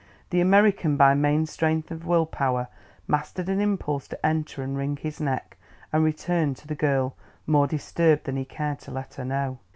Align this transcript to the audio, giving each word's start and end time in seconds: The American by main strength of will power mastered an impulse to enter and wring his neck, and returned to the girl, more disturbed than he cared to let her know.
The 0.31 0.41
American 0.41 0.97
by 0.97 1.13
main 1.13 1.45
strength 1.45 1.91
of 1.91 2.07
will 2.07 2.25
power 2.25 2.69
mastered 3.07 3.49
an 3.49 3.61
impulse 3.61 4.07
to 4.07 4.25
enter 4.25 4.63
and 4.63 4.75
wring 4.75 4.97
his 4.97 5.21
neck, 5.21 5.57
and 5.93 6.03
returned 6.03 6.57
to 6.57 6.67
the 6.67 6.73
girl, 6.73 7.15
more 7.45 7.67
disturbed 7.67 8.23
than 8.23 8.35
he 8.35 8.43
cared 8.45 8.79
to 8.79 8.89
let 8.91 9.13
her 9.13 9.25
know. 9.25 9.59